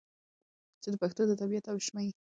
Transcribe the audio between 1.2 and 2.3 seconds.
د طبیعي او اجتماعي ژوندون د چاپیریال